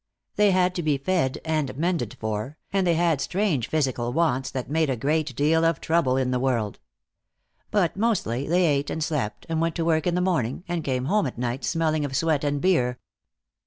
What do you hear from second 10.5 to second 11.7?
and came home at night